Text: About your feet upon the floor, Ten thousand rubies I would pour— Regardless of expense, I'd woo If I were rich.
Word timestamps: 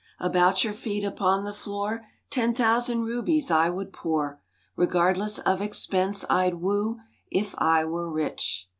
About 0.19 0.63
your 0.63 0.73
feet 0.73 1.03
upon 1.03 1.43
the 1.43 1.53
floor, 1.53 2.07
Ten 2.31 2.55
thousand 2.55 3.03
rubies 3.03 3.51
I 3.51 3.69
would 3.69 3.93
pour— 3.93 4.41
Regardless 4.75 5.37
of 5.37 5.61
expense, 5.61 6.25
I'd 6.27 6.55
woo 6.55 6.97
If 7.29 7.53
I 7.59 7.85
were 7.85 8.11
rich. 8.11 8.67